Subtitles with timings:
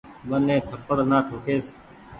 [0.29, 1.65] مني ٿپڙ نآ ٺوڪيس۔